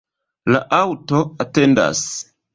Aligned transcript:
La 0.55 0.61
aŭto 0.77 1.21
atendas. 1.47 2.03